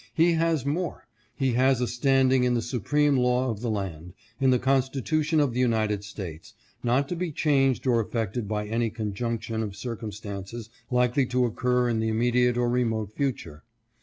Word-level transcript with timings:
He 0.15 0.31
has 0.33 0.65
more. 0.65 1.05
He 1.35 1.51
has 1.53 1.79
a 1.79 1.85
standing 1.87 2.43
in 2.43 2.55
the 2.55 2.61
supreme 2.63 3.15
law 3.17 3.51
of 3.51 3.61
the 3.61 3.69
land— 3.69 4.13
in 4.41 4.49
the 4.49 4.57
Constitution 4.57 5.39
of 5.39 5.53
the 5.53 5.59
United 5.59 6.03
States— 6.03 6.55
not 6.83 7.07
to 7.09 7.15
be 7.15 7.31
changed 7.31 7.85
or 7.85 7.99
affected 7.99 8.47
by 8.47 8.65
any 8.65 8.89
conjunc 8.89 9.43
tion 9.43 9.61
of 9.61 9.75
circumstances 9.75 10.71
likely 10.89 11.27
to 11.27 11.45
occur 11.45 11.87
in 11.87 11.99
the 11.99 12.07
immediate 12.09 12.57
or 12.57 12.67
remote 12.67 13.11
future. 13.13 13.63